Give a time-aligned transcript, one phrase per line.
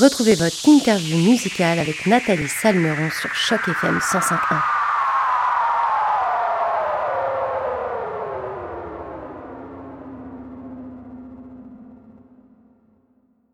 [0.00, 4.56] Retrouvez votre interview musicale avec Nathalie Salmeron sur Choc FM 105.1.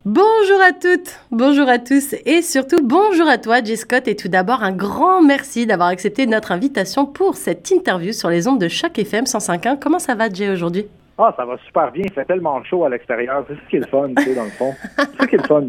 [0.07, 4.29] Bonjour à toutes, bonjour à tous et surtout bonjour à toi Jay Scott et tout
[4.29, 8.69] d'abord un grand merci d'avoir accepté notre invitation pour cette interview sur les ondes de
[8.69, 9.79] Choc FM 105.1.
[9.79, 10.87] Comment ça va Jay aujourd'hui?
[11.19, 12.05] Ah, ça va super bien.
[12.07, 13.45] Il fait tellement chaud à l'extérieur.
[13.47, 14.75] C'est ce qui est le fun, tu sais, dans le fond.
[14.97, 15.67] C'est ce qui est le fun.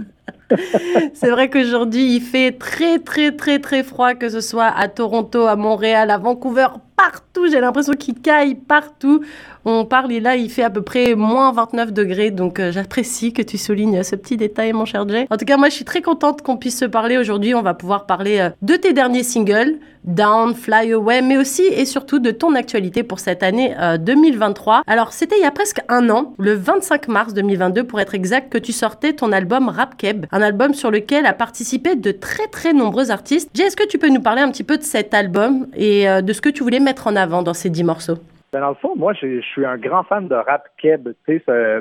[1.14, 5.48] C'est vrai qu'aujourd'hui, il fait très, très, très, très froid, que ce soit à Toronto,
[5.48, 7.48] à Montréal, à Vancouver, partout.
[7.50, 9.22] J'ai l'impression qu'il caille partout.
[9.64, 12.32] On parle et là, il fait à peu près moins 29 degrés.
[12.32, 15.28] Donc, euh, j'apprécie que tu soulignes ce petit détail, mon cher Jay.
[15.30, 17.54] En tout cas, moi, je suis très contente qu'on puisse se parler aujourd'hui.
[17.54, 21.86] On va pouvoir parler euh, de tes derniers singles, Down, Fly Away, mais aussi et
[21.86, 24.78] surtout de ton actualité pour cette année 2023.
[24.78, 28.16] Euh, Alors, c'était il y a presque un an, le 25 mars 2022 pour être
[28.16, 29.96] exact, que tu sortais ton album Rap
[30.32, 33.50] Un album sur lequel a participé de très très nombreux artistes.
[33.54, 36.34] Jay, est-ce que tu peux nous parler un petit peu de cet album et de
[36.34, 38.18] ce que tu voulais mettre en avant dans ces dix morceaux?
[38.54, 41.08] Ben, dans le fond, moi, je suis un grand fan de rap keb.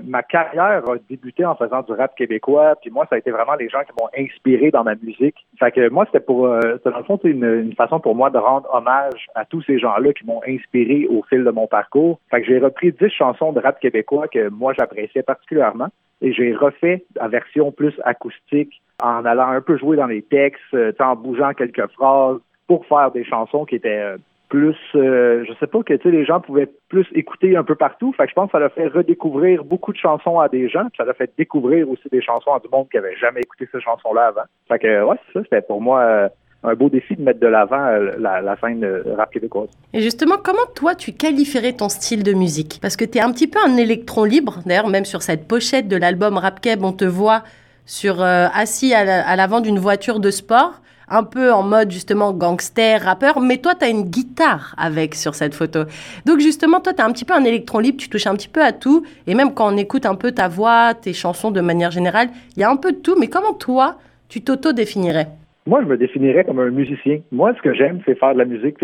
[0.04, 3.54] ma carrière a débuté en faisant du rap québécois, puis moi, ça a été vraiment
[3.54, 5.34] les gens qui m'ont inspiré dans ma musique.
[5.58, 8.38] Fait que moi, c'était pour, euh, dans le fond, c'est une, façon pour moi de
[8.38, 12.20] rendre hommage à tous ces gens-là qui m'ont inspiré au fil de mon parcours.
[12.30, 15.88] Fait que j'ai repris dix chansons de rap québécois que moi, j'appréciais particulièrement,
[16.22, 20.62] et j'ai refait la version plus acoustique en allant un peu jouer dans les textes,
[20.74, 24.16] euh, en bougeant quelques phrases pour faire des chansons qui étaient euh,
[24.50, 28.12] plus, euh, je sais pas, que les gens pouvaient plus écouter un peu partout.
[28.12, 30.84] Fait que je pense que ça leur fait redécouvrir beaucoup de chansons à des gens,
[30.86, 33.68] puis ça leur fait découvrir aussi des chansons à du monde qui avait jamais écouté
[33.72, 34.42] ces chansons-là avant.
[34.68, 36.28] Fait que ouais, c'est ça, c'était pour moi euh,
[36.64, 38.84] un beau défi de mettre de l'avant euh, la, la, scène
[39.16, 39.70] rap québécoise.
[39.94, 42.80] Et justement, comment toi tu qualifierais ton style de musique?
[42.82, 44.58] Parce que tu es un petit peu un électron libre.
[44.66, 47.44] D'ailleurs, même sur cette pochette de l'album Rap Keb, on te voit
[47.86, 53.40] sur assis à l'avant d'une voiture de sport un peu en mode justement gangster, rappeur,
[53.40, 55.80] mais toi, tu as une guitare avec sur cette photo.
[56.24, 58.48] Donc justement, toi, tu as un petit peu un électron libre, tu touches un petit
[58.48, 61.60] peu à tout, et même quand on écoute un peu ta voix, tes chansons de
[61.60, 63.96] manière générale, il y a un peu de tout, mais comment toi,
[64.28, 65.26] tu t'auto-définirais?
[65.66, 67.20] Moi, je me définirais comme un musicien.
[67.32, 68.76] Moi, ce que j'aime, c'est faire de la musique.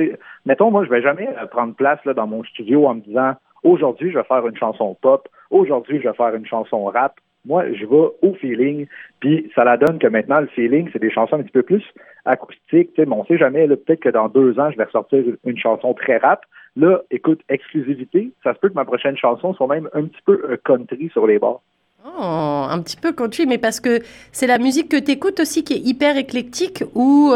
[0.44, 3.32] mettons, moi, je vais jamais euh, prendre place là, dans mon studio en me disant
[3.62, 7.14] aujourd'hui, je vais faire une chanson pop, aujourd'hui, je vais faire une chanson rap.
[7.46, 8.86] Moi, je vais au feeling,
[9.20, 11.84] puis ça la donne que maintenant, le feeling, c'est des chansons un petit peu plus
[12.24, 12.92] acoustiques.
[12.94, 15.94] Tu sais, on sait jamais, peut-être que dans deux ans, je vais ressortir une chanson
[15.94, 16.44] très rap.
[16.74, 20.40] Là, écoute, exclusivité, ça se peut que ma prochaine chanson soit même un petit peu
[20.50, 21.62] euh, country sur les bords.
[22.04, 24.00] Oh, un petit peu country, mais parce que
[24.32, 27.32] c'est la musique que tu écoutes aussi qui est hyper éclectique ou...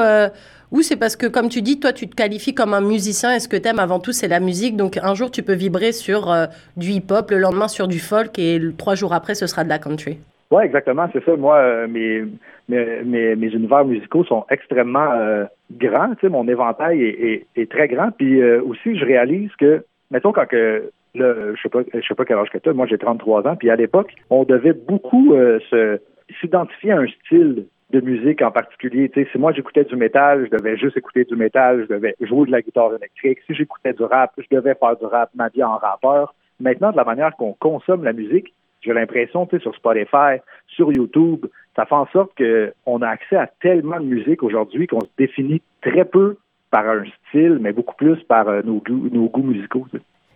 [0.73, 3.41] Ou c'est parce que, comme tu dis, toi, tu te qualifies comme un musicien et
[3.41, 4.77] ce que tu aimes avant tout, c'est la musique.
[4.77, 8.39] Donc, un jour, tu peux vibrer sur euh, du hip-hop, le lendemain sur du folk
[8.39, 10.19] et trois jours après, ce sera de la country.
[10.53, 11.37] Oui, exactement, c'est ça.
[11.37, 12.25] Moi, euh, mes,
[12.69, 16.15] mes, mes, univers musicaux sont extrêmement euh, grands.
[16.15, 18.11] Tu sais, mon éventail est, est, très grand.
[18.13, 22.25] Puis aussi, je réalise que, mettons, quand que Là, je sais pas, je sais pas
[22.25, 22.73] quel âge que tu as.
[22.73, 23.57] Moi, j'ai 33 ans.
[23.57, 25.35] Puis à l'époque, on devait beaucoup
[25.69, 25.99] se
[26.41, 29.11] s'identifier à un style de musique en particulier.
[29.15, 32.53] Si moi j'écoutais du métal, je devais juste écouter du métal, je devais jouer de
[32.53, 33.39] la guitare électrique.
[33.47, 36.35] Si j'écoutais du rap, je devais faire du rap, ma vie en rappeur.
[36.61, 38.53] Maintenant, de la manière qu'on consomme la musique,
[38.83, 41.47] j'ai l'impression, tu sais, sur Spotify, sur YouTube,
[41.77, 45.63] ça fait en sorte qu'on a accès à tellement de musique aujourd'hui qu'on se définit
[45.83, 46.37] très peu
[46.71, 49.87] par un style, mais beaucoup plus par euh, nos, goûts, nos goûts musicaux.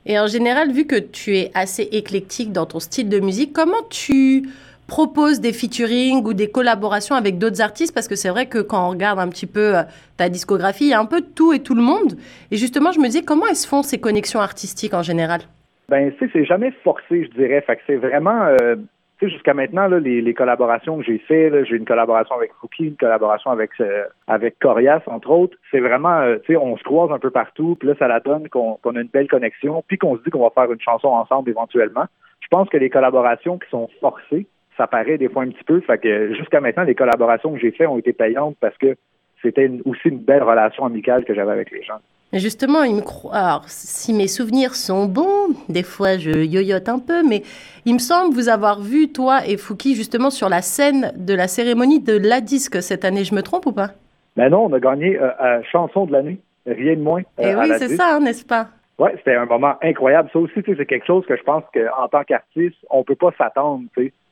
[0.07, 3.83] Et en général, vu que tu es assez éclectique dans ton style de musique, comment
[3.89, 4.43] tu
[4.87, 8.87] propose des featuring ou des collaborations avec d'autres artistes parce que c'est vrai que quand
[8.87, 9.83] on regarde un petit peu euh,
[10.17, 12.15] ta discographie, il y a un peu tout et tout le monde.
[12.51, 15.41] Et justement, je me disais comment elles se font ces connexions artistiques en général?
[15.89, 17.63] Ben, tu sais, c'est jamais forcé, je dirais.
[17.67, 18.77] Fait c'est vraiment, euh,
[19.19, 22.85] tu sais, jusqu'à maintenant, là, les, collaborations que j'ai fait, j'ai une collaboration avec Fouki,
[22.85, 25.57] une collaboration avec euh, avec Corias, entre autres.
[25.71, 28.49] C'est vraiment, tu sais, on se croise un peu partout, puis là, ça la donne
[28.49, 31.51] qu'on a une belle connexion, puis qu'on se dit qu'on va faire une chanson ensemble
[31.51, 32.07] éventuellement.
[32.41, 35.81] Je pense que les collaborations qui sont forcées, ça paraît des fois un petit peu.
[35.81, 38.97] Fait que jusqu'à maintenant, les collaborations que j'ai faites ont été payantes parce que
[39.43, 41.99] c'était aussi une belle relation amicale que j'avais avec les gens.
[42.33, 47.23] Justement, il me Alors, si mes souvenirs sont bons, des fois je yoyote un peu,
[47.23, 47.43] mais
[47.85, 51.47] il me semble vous avoir vu, toi et Fouki, justement sur la scène de la
[51.47, 53.23] cérémonie de la disque cette année.
[53.23, 53.91] Je me trompe ou pas?
[54.37, 57.23] Ben non, on a gagné euh, chanson de l'année, rien de moins.
[57.39, 58.67] et euh, oui, c'est ça, hein, n'est-ce pas?
[58.99, 60.29] Oui, c'était un moment incroyable.
[60.33, 63.85] Ça aussi, c'est quelque chose que je pense qu'en tant qu'artiste, on peut pas s'attendre.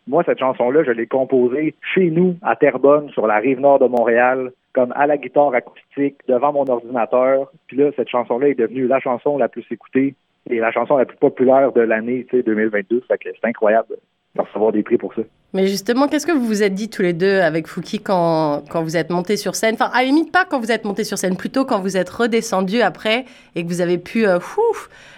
[0.06, 3.86] Moi, cette chanson-là, je l'ai composée chez nous, à Terrebonne, sur la rive nord de
[3.86, 7.52] Montréal, comme à la guitare acoustique, devant mon ordinateur.
[7.66, 10.14] Puis là, cette chanson-là est devenue la chanson la plus écoutée
[10.50, 13.02] et la chanson la plus populaire de l'année 2022.
[13.06, 13.96] Fait que c'est incroyable
[14.40, 15.22] recevoir des prix pour ça.
[15.52, 18.82] Mais justement, qu'est-ce que vous vous êtes dit tous les deux avec Fouki quand, quand
[18.82, 19.74] vous êtes montés sur scène?
[19.74, 22.80] Enfin, à limite, pas quand vous êtes montés sur scène, plutôt quand vous êtes redescendu
[22.80, 24.38] après et que vous avez pu euh,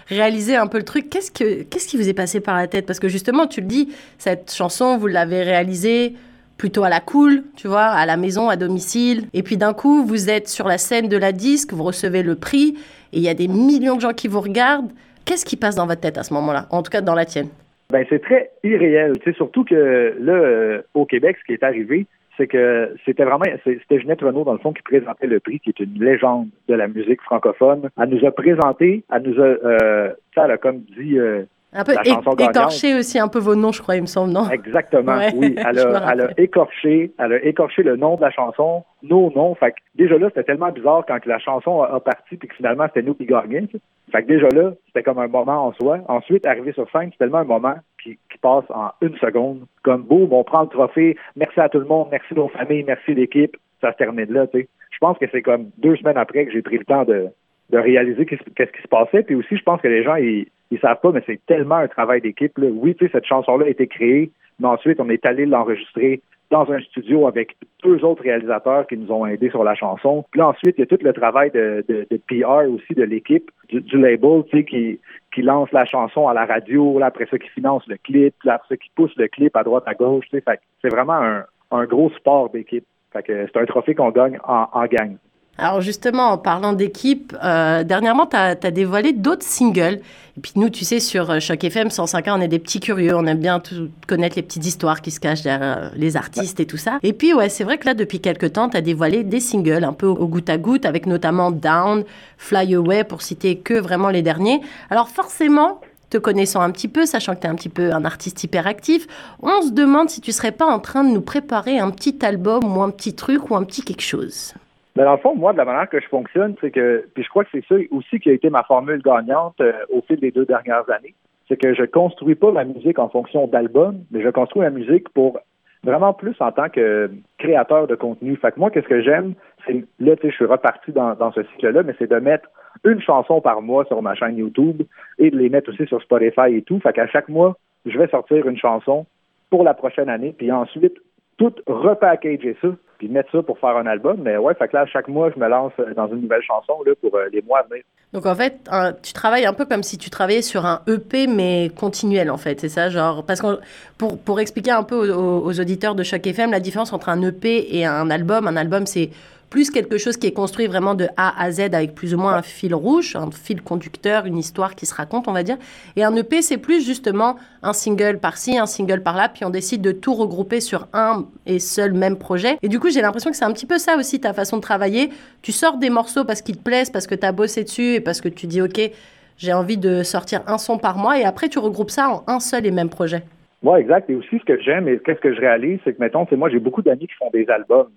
[0.09, 1.09] réaliser un peu le truc.
[1.09, 2.85] Qu'est-ce, que, qu'est-ce qui vous est passé par la tête?
[2.85, 6.15] Parce que justement, tu le dis, cette chanson, vous l'avez réalisée
[6.57, 9.27] plutôt à la cool, tu vois, à la maison, à domicile.
[9.33, 12.35] Et puis d'un coup, vous êtes sur la scène de la disque, vous recevez le
[12.35, 12.75] prix
[13.13, 14.91] et il y a des millions de gens qui vous regardent.
[15.23, 16.67] Qu'est-ce qui passe dans votre tête à ce moment-là?
[16.69, 17.47] En tout cas, dans la tienne.
[17.89, 19.13] Ben, c'est très irréel.
[19.19, 23.23] Tu sais, surtout que là, euh, au Québec, ce qui est arrivé, c'est que c'était
[23.23, 26.49] vraiment, c'était Ginette Renault, dans le fond, qui présentait le prix, qui est une légende
[26.67, 27.89] de la musique francophone.
[27.97, 31.43] Elle nous a présenté, elle nous a, euh, elle a comme dit, euh,
[31.75, 31.93] un peu
[32.39, 34.49] écorché aussi un peu vos noms, je crois, il me semble, non?
[34.49, 35.55] Exactement, oui.
[35.65, 39.55] Elle a, elle a, écorché, elle a écorché le nom de la chanson, nos noms.
[39.55, 42.85] Fait que déjà là, c'était tellement bizarre quand la chanson a, parti puis que finalement
[42.87, 43.67] c'était nous qui gagnions.
[44.11, 45.99] Fait que déjà là, c'était comme un moment en soi.
[46.07, 49.65] Ensuite, arriver sur scène, c'est tellement un moment qui, qui, passe en une seconde.
[49.83, 53.13] Comme boum, on prend le trophée, merci à tout le monde, merci nos familles, merci
[53.13, 53.57] l'équipe.
[53.81, 54.67] Ça se termine là, tu sais.
[54.91, 57.27] Je pense que c'est comme deux semaines après que j'ai pris le temps de,
[57.69, 59.23] de réaliser qu'est-ce qui se passait.
[59.23, 61.87] Puis aussi, je pense que les gens, ils, ils savent pas, mais c'est tellement un
[61.87, 62.53] travail d'équipe.
[62.57, 66.71] Oui, tu sais, cette chanson-là a été créée, mais ensuite, on est allé l'enregistrer dans
[66.71, 70.25] un studio avec deux autres réalisateurs qui nous ont aidés sur la chanson.
[70.31, 73.49] Puis ensuite, il y a tout le travail de, de, de PR aussi de l'équipe,
[73.69, 74.99] du, label, tu sais, qui,
[75.33, 78.55] qui lance la chanson à la radio, là, après ça, qui finance le clip, là,
[78.55, 80.59] après ça, qui pousse le clip à droite, à gauche, tu sais.
[80.81, 82.85] C'est vraiment un, un gros sport d'équipe.
[83.11, 85.17] Fait que c'est un trophée qu'on gagne en, en gang.
[85.57, 90.01] Alors justement, en parlant d'équipe, euh, dernièrement, tu as, dévoilé d'autres singles.
[90.37, 93.15] Et puis nous, tu sais, sur euh, Choc FM 105.1, on est des petits curieux,
[93.15, 96.59] on aime bien tout connaître les petites histoires qui se cachent derrière euh, les artistes
[96.59, 96.99] et tout ça.
[97.03, 99.85] Et puis ouais, c'est vrai que là, depuis quelques temps, tu as dévoilé des singles
[99.85, 102.03] un peu au goutte à goutte, avec notamment Down,
[102.37, 104.59] Fly Away, pour citer que vraiment les derniers.
[104.89, 105.79] Alors forcément,
[106.09, 109.07] te connaissant un petit peu, sachant que tu es un petit peu un artiste hyperactif,
[109.41, 112.75] on se demande si tu serais pas en train de nous préparer un petit album
[112.75, 114.53] ou un petit truc ou un petit quelque chose.
[114.95, 117.29] Mais dans le fond, moi, de la manière que je fonctionne, c'est que, puis je
[117.29, 120.31] crois que c'est ça aussi qui a été ma formule gagnante euh, au fil des
[120.31, 121.13] deux dernières années,
[121.47, 125.09] c'est que je construis pas la musique en fonction d'albums, mais je construis la musique
[125.09, 125.39] pour
[125.83, 128.35] vraiment plus en tant que créateur de contenu.
[128.37, 129.33] Fait que moi, qu'est-ce que j'aime,
[129.67, 132.49] c'est là, tu sais, je suis reparti dans, dans ce cycle-là, mais c'est de mettre
[132.83, 134.81] une chanson par mois sur ma chaîne YouTube
[135.19, 136.79] et de les mettre aussi sur Spotify et tout.
[136.79, 137.55] Fait qu'à chaque mois,
[137.85, 139.05] je vais sortir une chanson
[139.49, 140.95] pour la prochaine année, puis ensuite
[141.37, 142.69] tout repackager ça,
[143.05, 144.17] puis mettre ça pour faire un album.
[144.23, 146.73] Mais ouais, fait que là, chaque mois, je me lance euh, dans une nouvelle chanson
[146.85, 147.83] là, pour euh, les mois à venir.
[148.13, 148.69] Donc en fait,
[149.03, 152.59] tu travailles un peu comme si tu travaillais sur un EP, mais continuel en fait,
[152.61, 153.59] c'est ça genre Parce que
[153.97, 157.75] pour, expliquer un peu aux, aux auditeurs de Choc FM, la différence entre un EP
[157.77, 159.09] et un album, un album c'est
[159.55, 162.33] plus quelque chose qui est construit vraiment de A à Z avec plus ou moins
[162.33, 165.55] un fil rouge, un fil conducteur, une histoire qui se raconte, on va dire.
[165.95, 169.81] Et un EP, c'est plus justement un single par-ci, un single par-là, puis on décide
[169.81, 172.57] de tout regrouper sur un et seul même projet.
[172.63, 174.61] Et du coup, j'ai l'impression que c'est un petit peu ça aussi ta façon de
[174.61, 175.09] travailler.
[175.41, 178.01] Tu sors des morceaux parce qu'ils te plaisent, parce que tu as bossé dessus et
[178.01, 178.91] parce que tu dis, OK,
[179.37, 182.41] j'ai envie de sortir un son par mois, et après tu regroupes ça en un
[182.41, 183.23] seul et même projet.
[183.63, 184.09] Oui, exact.
[184.09, 186.49] Et aussi, ce que j'aime et qu'est-ce que je réalise, c'est que, mettons, c'est moi,
[186.49, 187.87] j'ai beaucoup d'amis qui font des albums.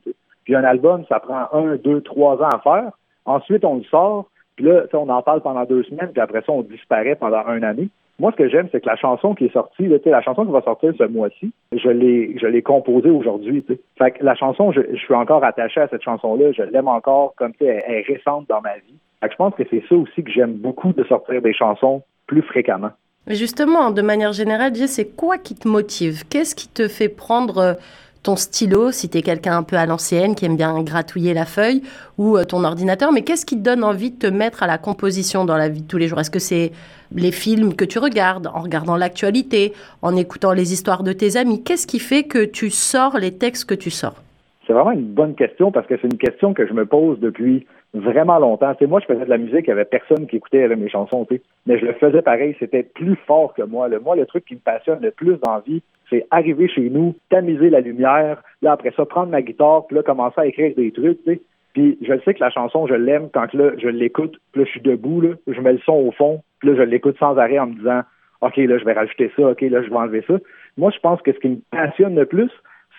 [0.49, 2.93] Puis un album, ça prend un, deux, trois ans à faire.
[3.27, 6.53] Ensuite, on le sort, puis là, on en parle pendant deux semaines, puis après ça,
[6.53, 7.91] on disparaît pendant un année.
[8.19, 10.62] Moi, ce que j'aime, c'est que la chanson qui est sortie, la chanson qui va
[10.62, 13.62] sortir ce mois-ci, je l'ai, je l'ai composée aujourd'hui.
[13.99, 17.52] Fait que la chanson, je, suis encore attaché à cette chanson-là, je l'aime encore comme
[17.61, 18.97] elle, elle est récente dans ma vie.
[19.21, 22.02] Fait que je pense que c'est ça aussi que j'aime beaucoup de sortir des chansons
[22.26, 22.93] plus fréquemment.
[23.26, 26.26] Mais justement, de manière générale, c'est quoi qui te motive?
[26.31, 27.75] Qu'est-ce qui te fait prendre euh,
[28.22, 31.44] ton stylo, si tu es quelqu'un un peu à l'ancienne, qui aime bien gratouiller la
[31.44, 31.82] feuille,
[32.16, 34.78] ou euh, ton ordinateur, mais qu'est-ce qui te donne envie de te mettre à la
[34.78, 36.20] composition dans la vie de tous les jours?
[36.20, 36.72] Est-ce que c'est
[37.14, 39.72] les films que tu regardes, en regardant l'actualité,
[40.02, 41.62] en écoutant les histoires de tes amis?
[41.62, 44.22] Qu'est-ce qui fait que tu sors les textes que tu sors?
[44.66, 47.66] C'est vraiment une bonne question parce que c'est une question que je me pose depuis
[47.94, 48.75] vraiment longtemps.
[48.78, 51.26] C'est moi, je faisais de la musique, il n'y avait personne qui écoutait mes chansons,
[51.66, 53.88] mais je le faisais pareil, c'était plus fort que moi.
[54.02, 57.81] Moi, le truc qui me passionne le plus d'envie, c'est arriver chez nous, tamiser la
[57.81, 61.35] lumière, là, après ça, prendre ma guitare, puis là, commencer à écrire des trucs, tu
[61.35, 61.41] sais.
[61.75, 64.71] Puis je sais que la chanson, je l'aime quand là, je l'écoute, puis là, je
[64.71, 67.59] suis debout, là, je mets le son au fond, puis là, je l'écoute sans arrêt
[67.59, 68.03] en me disant
[68.41, 70.35] OK, là, je vais rajouter ça, OK, là, je vais enlever ça.
[70.77, 72.50] Moi, je pense que ce qui me passionne le plus,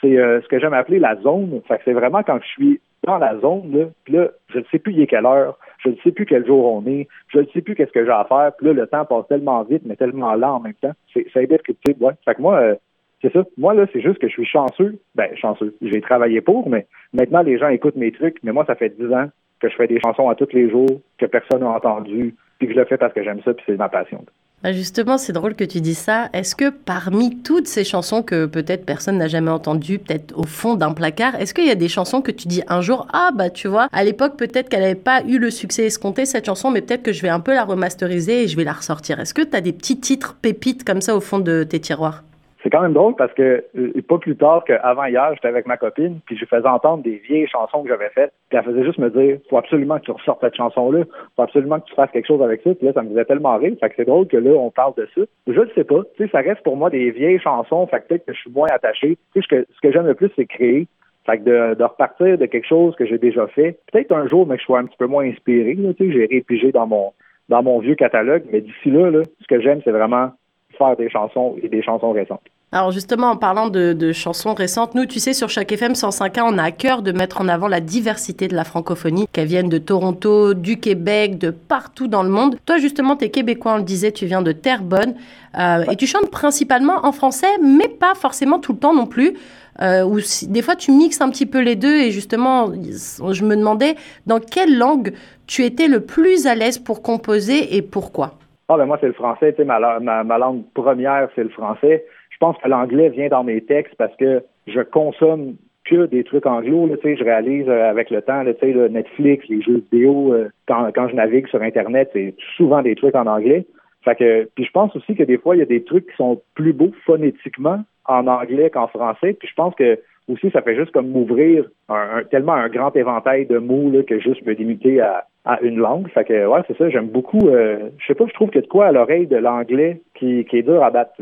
[0.02, 1.62] c'est euh, ce que j'aime appeler la zone.
[1.68, 4.64] Fait que c'est vraiment quand je suis dans la zone, là, puis là, je ne
[4.72, 7.40] sais plus il est quelle heure, je ne sais plus quel jour on est, je
[7.40, 9.84] ne sais plus qu'est-ce que j'ai à faire, puis là, le temps passe tellement vite,
[9.86, 10.92] mais tellement lent en même temps.
[11.14, 12.14] C'est, à ouais.
[12.26, 12.76] Fait que moi, euh,
[13.22, 13.44] c'est ça.
[13.58, 15.00] Moi, là, c'est juste que je suis chanceux.
[15.16, 15.76] Ben, chanceux.
[15.82, 18.38] J'ai travaillé pour, mais maintenant, les gens écoutent mes trucs.
[18.44, 19.28] Mais moi, ça fait dix ans
[19.60, 22.74] que je fais des chansons à tous les jours, que personne n'a entendu, puis que
[22.74, 24.24] je le fais parce que j'aime ça, puis c'est ma passion.
[24.62, 26.28] Bah justement, c'est drôle que tu dis ça.
[26.34, 30.76] Est-ce que parmi toutes ces chansons que peut-être personne n'a jamais entendues, peut-être au fond
[30.76, 33.50] d'un placard, est-ce qu'il y a des chansons que tu dis un jour, ah bah
[33.50, 36.82] tu vois, à l'époque peut-être qu'elle n'avait pas eu le succès escompté cette chanson, mais
[36.82, 39.22] peut-être que je vais un peu la remasteriser et je vais la ressortir.
[39.22, 42.24] Est-ce que tu as des petits titres pépites comme ça au fond de tes tiroirs?
[42.64, 45.78] C'est quand même drôle parce que euh, pas plus tard qu'avant hier, j'étais avec ma
[45.78, 48.98] copine, puis je faisais entendre des vieilles chansons que j'avais faites, puis elle faisait juste
[48.98, 51.04] me dire faut absolument que tu ressortes cette chanson-là,
[51.36, 53.58] faut absolument que tu fasses quelque chose avec ça, puis là, ça me faisait tellement
[53.58, 55.22] rire, fait que c'est drôle que là, on parle de ça.
[55.48, 58.08] Je ne sais pas, tu sais, ça reste pour moi des vieilles chansons, fait que
[58.08, 59.18] peut-être que je suis moins attaché.
[59.34, 60.88] Tu sais, ce que, ce que j'aime le plus, c'est créer.
[61.26, 64.48] Fait que de, de, repartir de quelque chose que j'ai déjà fait, peut-être un jour,
[64.48, 67.14] mais que je sois un petit peu moins inspiré, tu sais, j'ai répigé dans mon
[67.50, 70.32] dans mon vieux catalogue, mais d'ici là, là, ce que j'aime, c'est vraiment
[70.80, 72.42] faire des chansons et des chansons récentes.
[72.72, 76.58] Alors justement, en parlant de, chansons récentes, nous, tu sais, sur chaque FM 105.1, on
[76.60, 79.80] a à cœur de mettre en avant la diversité de la francophonie, qu'elle vienne de
[79.80, 82.58] Toronto, du Québec, de partout dans le monde.
[82.68, 85.16] Toi, justement, tu es québécois, on le disait, tu viens de Terrebonne,
[85.58, 89.36] euh, et tu chantes principalement en français, mais pas forcément tout le temps non plus.
[89.82, 93.56] Euh, ou des fois, tu mixes un petit peu les deux, et justement, je me
[93.56, 93.96] demandais
[94.28, 95.14] dans quelle langue
[95.48, 98.39] tu étais le plus à l'aise pour composer et pourquoi?
[98.70, 102.06] Ah ben moi, c'est le français, tu sais, ma, ma langue première, c'est le français.
[102.30, 106.46] Je pense que l'anglais vient dans mes textes parce que je consomme que des trucs
[106.46, 106.88] anglo.
[106.88, 110.92] Là, je réalise euh, avec le temps, là, le Netflix, les jeux vidéo, euh, quand,
[110.94, 113.66] quand je navigue sur Internet, c'est souvent des trucs en anglais.
[114.04, 116.16] Fait que, puis je pense aussi que des fois, il y a des trucs qui
[116.16, 119.34] sont plus beaux phonétiquement en anglais qu'en français.
[119.34, 123.48] Puis je pense que aussi, ça fait juste comme m'ouvrir un, tellement un grand éventail
[123.48, 126.10] de mots là, que juste me limiter à, à une langue.
[126.10, 127.50] Fait que ouais, c'est ça, j'aime beaucoup.
[127.50, 130.02] Euh, je sais pas, je trouve qu'il y a de quoi à l'oreille de l'anglais
[130.16, 131.14] qui, qui est dur à battre.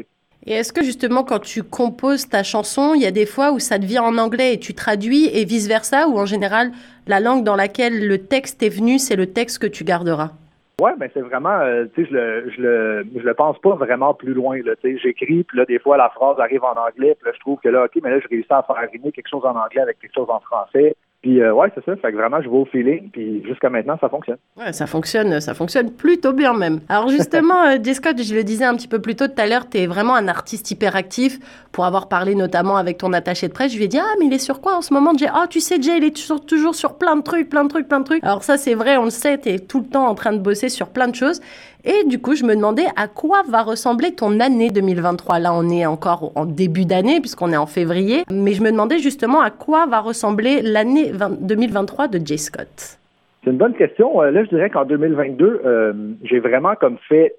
[0.45, 3.59] Et est-ce que justement, quand tu composes ta chanson, il y a des fois où
[3.59, 6.71] ça devient en anglais et tu traduis et vice-versa, ou en général,
[7.05, 10.31] la langue dans laquelle le texte est venu, c'est le texte que tu garderas?
[10.79, 13.73] Ouais, ben c'est vraiment, euh, tu sais, je le, je le, je le pense pas
[13.73, 14.59] vraiment plus loin.
[14.61, 17.39] Tu sais, j'écris, puis là des fois la phrase arrive en anglais, puis là je
[17.39, 19.81] trouve que là, ok, mais là je réussis à faire arriver quelque chose en anglais
[19.81, 20.95] avec quelque chose en français.
[21.27, 21.93] Puis euh, ouais, c'est ça.
[21.97, 23.09] Fait que vraiment, je vais au feeling.
[23.11, 24.37] Puis jusqu'à maintenant, ça fonctionne.
[24.55, 26.79] Ouais, ça fonctionne, ça fonctionne plutôt bien même.
[26.87, 27.95] Alors justement, euh, J.
[27.95, 30.15] Scott, je le disais un petit peu plus tôt tout à l'heure, tu es vraiment
[30.15, 31.37] un artiste hyperactif.
[31.73, 34.27] Pour avoir parlé notamment avec ton attaché de presse, je lui ai dit ah mais
[34.27, 35.27] il est sur quoi en ce moment, Jay?
[35.31, 37.89] Ah tu sais Jay, il est toujours, toujours sur plein de trucs, plein de trucs,
[37.89, 38.23] plein de trucs.
[38.23, 40.39] Alors ça c'est vrai, on le sait, tu es tout le temps en train de
[40.39, 41.41] bosser sur plein de choses.
[41.87, 45.39] Et du coup, je me demandais à quoi va ressembler ton année 2023.
[45.39, 48.23] Là, on est encore en début d'année puisqu'on est en février.
[48.29, 52.99] Mais je me demandais justement à quoi va ressembler l'année 2023 de Jay Scott.
[53.41, 54.21] C'est une bonne question.
[54.21, 57.35] Euh, là, je dirais qu'en 2022, euh, j'ai vraiment comme fait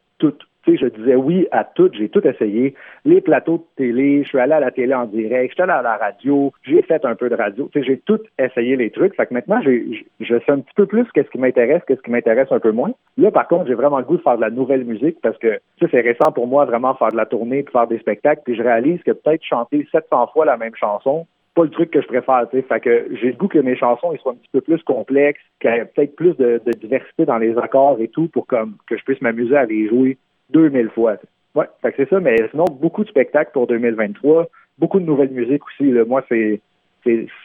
[0.76, 2.75] je disais oui à tout, j'ai tout essayé.
[3.04, 5.72] Les plateaux de télé, je suis allé à la télé en direct, je suis allé
[5.72, 7.70] à la radio, j'ai fait un peu de radio.
[7.75, 9.14] J'ai tout essayé les trucs.
[9.14, 12.48] Fait que maintenant, je sais un petit peu plus qu'est-ce qui m'intéresse, qu'est-ce qui m'intéresse
[12.50, 12.92] un peu moins.
[13.16, 15.60] Là, par contre, j'ai vraiment le goût de faire de la nouvelle musique parce que
[15.80, 18.42] c'est récent pour moi vraiment faire de la tournée, puis faire des spectacles.
[18.44, 22.00] Puis je réalise que peut-être chanter 700 fois la même chanson, pas le truc que
[22.00, 22.46] je préfère.
[22.50, 25.70] Fait que j'ai le goût que mes chansons soient un petit peu plus complexes, qu'il
[25.70, 28.96] y ait peut-être plus de, de, diversité dans les accords et tout pour comme que
[28.96, 30.18] je puisse m'amuser à les jouer
[30.50, 31.17] 2000 fois.
[31.55, 35.31] Ouais, fait que c'est ça, mais sinon, beaucoup de spectacles pour 2023, beaucoup de nouvelles
[35.31, 35.93] musiques aussi.
[36.07, 36.61] Moi, c'est,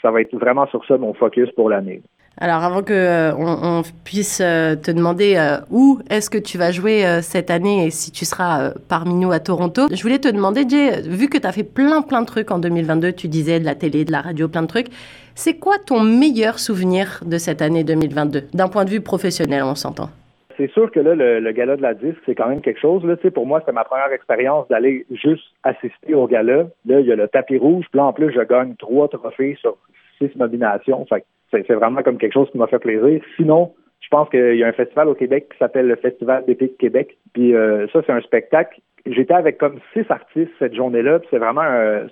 [0.02, 2.02] ça va être vraiment sur ça mon focus pour l'année.
[2.38, 6.72] Alors, avant que euh, on, puisse euh, te demander euh, où est-ce que tu vas
[6.72, 10.68] jouer cette année et si tu seras parmi nous à Toronto, je voulais te demander,
[10.68, 13.66] Jay, vu que tu as fait plein, plein de trucs en 2022, tu disais de
[13.66, 14.88] la télé, de la radio, plein de trucs,
[15.36, 19.76] c'est quoi ton meilleur souvenir de cette année 2022, d'un point de vue professionnel, on
[19.76, 20.10] s'entend?
[20.58, 23.04] C'est sûr que là, le, gala de la disque, c'est quand même quelque chose.
[23.06, 26.68] Là, pour moi, c'était ma première expérience d'aller juste assister au gala.
[26.86, 27.86] Là, il y a le tapis rouge.
[27.92, 29.78] Puis là, en plus, je gagne trois trophées sur
[30.18, 31.06] six nominations.
[31.06, 33.22] Fait c'est, vraiment comme quelque chose qui m'a fait plaisir.
[33.36, 36.78] Sinon, je pense qu'il y a un festival au Québec qui s'appelle le Festival d'épique
[36.78, 37.18] Québec.
[37.34, 38.80] Puis euh, ça, c'est un spectacle.
[39.06, 41.20] J'étais avec comme six artistes cette journée-là.
[41.30, 41.64] C'est vraiment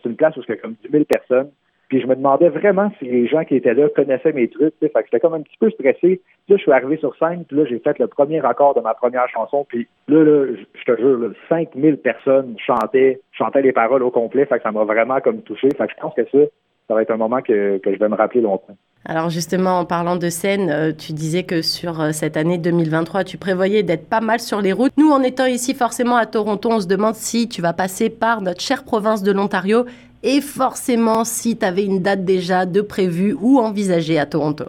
[0.02, 1.50] c'est une place où il y a comme 10 000 personnes.
[1.92, 4.74] Puis je me demandais vraiment si les gens qui étaient là connaissaient mes trucs.
[4.80, 6.00] Fait que j'étais comme un petit peu stressé.
[6.00, 8.80] Puis là, je suis arrivé sur scène, puis là, j'ai fait le premier accord de
[8.80, 9.66] ma première chanson.
[9.68, 14.46] Puis là, je te jure, là, 5000 personnes chantaient, chantaient les paroles au complet.
[14.46, 15.68] Fait que ça m'a vraiment comme touché.
[15.78, 16.38] Fait que je pense que ça,
[16.88, 18.78] ça va être un moment que, que je vais me rappeler longtemps.
[19.04, 23.26] Alors justement, en parlant de scène, euh, tu disais que sur euh, cette année 2023,
[23.26, 24.94] tu prévoyais d'être pas mal sur les routes.
[24.96, 28.42] Nous, en étant ici forcément à Toronto, on se demande si tu vas passer par
[28.42, 29.86] notre chère province de l'Ontario
[30.24, 34.66] et forcément si tu avais une date déjà de prévue ou envisagée à Toronto.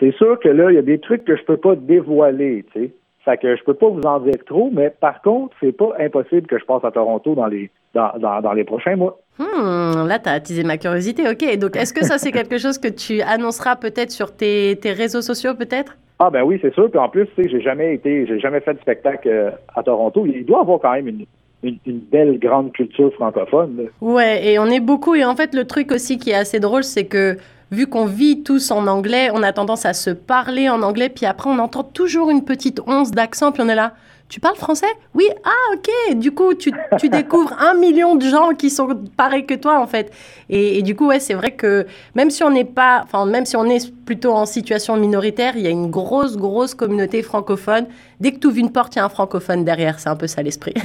[0.00, 2.80] C'est sûr que là, il y a des trucs que je peux pas dévoiler, tu
[2.80, 2.90] sais.
[3.24, 6.46] Fait que je peux pas vous en dire trop, mais par contre, c'est pas impossible
[6.46, 9.18] que je passe à Toronto dans les dans, dans, les prochains mois.
[9.38, 11.22] Hmm, là, tu as attisé ma curiosité.
[11.30, 11.58] OK.
[11.58, 15.22] Donc, est-ce que ça, c'est quelque chose que tu annonceras peut-être sur tes, tes réseaux
[15.22, 15.96] sociaux, peut-être?
[16.18, 16.90] Ah ben oui, c'est sûr.
[16.90, 19.82] Puis en plus, tu sais, j'ai jamais été, j'ai jamais fait de spectacle euh, à
[19.82, 20.26] Toronto.
[20.26, 21.24] Il doit avoir quand même une,
[21.64, 23.88] une, belle grande culture francophone.
[24.00, 25.14] Ouais, et on est beaucoup.
[25.14, 27.36] Et en fait, le truc aussi qui est assez drôle, c'est que
[27.70, 31.26] vu qu'on vit tous en anglais, on a tendance à se parler en anglais, puis
[31.26, 33.94] après, on entend toujours une petite once d'accent, puis on est là.
[34.28, 34.86] Tu parles français?
[35.14, 36.16] Oui, ah ok.
[36.16, 39.86] Du coup, tu, tu découvres un million de gens qui sont pareils que toi en
[39.86, 40.10] fait.
[40.48, 43.44] Et, et du coup, ouais, c'est vrai que même si on n'est pas, enfin même
[43.44, 47.86] si on est plutôt en situation minoritaire, il y a une grosse grosse communauté francophone.
[48.20, 49.98] Dès que tu ouvres une porte, il y a un francophone derrière.
[49.98, 50.74] C'est un peu ça l'esprit.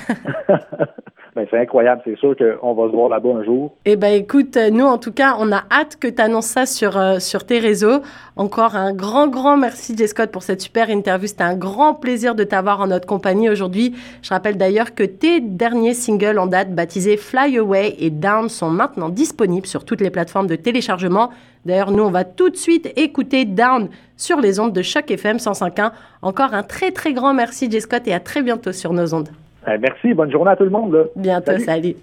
[1.35, 2.01] Ben, c'est incroyable.
[2.03, 3.73] C'est sûr qu'on va se voir là-bas un jour.
[3.85, 6.97] Eh ben écoute, nous en tout cas, on a hâte que tu annonces ça sur,
[6.97, 8.01] euh, sur tes réseaux.
[8.35, 10.07] Encore un grand, grand merci J.
[10.07, 11.27] Scott pour cette super interview.
[11.27, 13.95] C'était un grand plaisir de t'avoir en notre compagnie aujourd'hui.
[14.21, 18.69] Je rappelle d'ailleurs que tes derniers singles en date, baptisés Fly Away et Down, sont
[18.69, 21.29] maintenant disponibles sur toutes les plateformes de téléchargement.
[21.65, 25.37] D'ailleurs, nous, on va tout de suite écouter Down sur les ondes de Choc FM
[25.37, 25.91] 105.1.
[26.21, 27.81] Encore un très, très grand merci J.
[27.81, 29.29] Scott et à très bientôt sur nos ondes.
[29.65, 30.13] Ben, merci.
[30.13, 30.93] Bonne journée à tout le monde.
[30.93, 31.03] Là.
[31.15, 31.63] Bientôt, Salut.
[31.63, 31.95] salut.